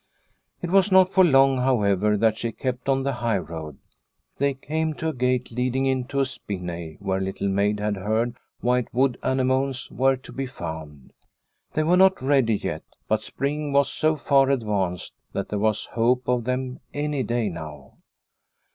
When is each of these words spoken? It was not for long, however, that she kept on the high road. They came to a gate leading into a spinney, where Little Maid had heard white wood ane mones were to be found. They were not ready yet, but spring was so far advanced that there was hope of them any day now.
It 0.63 0.71
was 0.71 0.91
not 0.91 1.09
for 1.11 1.23
long, 1.23 1.57
however, 1.59 2.17
that 2.17 2.35
she 2.35 2.51
kept 2.51 2.89
on 2.89 3.03
the 3.03 3.11
high 3.13 3.37
road. 3.37 3.77
They 4.39 4.55
came 4.55 4.95
to 4.95 5.09
a 5.09 5.13
gate 5.13 5.51
leading 5.51 5.85
into 5.85 6.19
a 6.19 6.25
spinney, 6.25 6.97
where 6.99 7.21
Little 7.21 7.49
Maid 7.49 7.79
had 7.79 7.97
heard 7.97 8.35
white 8.61 8.91
wood 8.95 9.19
ane 9.23 9.45
mones 9.45 9.91
were 9.91 10.15
to 10.15 10.31
be 10.31 10.47
found. 10.47 11.13
They 11.73 11.83
were 11.83 11.97
not 11.97 12.19
ready 12.19 12.55
yet, 12.55 12.81
but 13.07 13.21
spring 13.21 13.73
was 13.73 13.91
so 13.91 14.15
far 14.15 14.49
advanced 14.49 15.13
that 15.33 15.49
there 15.49 15.59
was 15.59 15.85
hope 15.91 16.27
of 16.27 16.45
them 16.45 16.79
any 16.95 17.21
day 17.21 17.47
now. 17.49 17.99